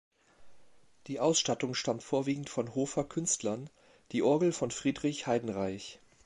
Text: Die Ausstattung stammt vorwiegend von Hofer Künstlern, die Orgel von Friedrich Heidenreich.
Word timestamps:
Die 1.05 1.19
Ausstattung 1.19 1.75
stammt 1.75 2.01
vorwiegend 2.01 2.49
von 2.49 2.73
Hofer 2.73 3.03
Künstlern, 3.03 3.69
die 4.13 4.23
Orgel 4.23 4.51
von 4.51 4.71
Friedrich 4.71 5.27
Heidenreich. 5.27 5.99